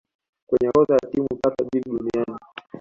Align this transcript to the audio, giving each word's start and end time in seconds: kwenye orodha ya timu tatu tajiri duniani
kwenye 0.47 0.67
orodha 0.71 0.95
ya 0.99 1.09
timu 1.11 1.27
tatu 1.27 1.55
tajiri 1.57 1.89
duniani 1.91 2.39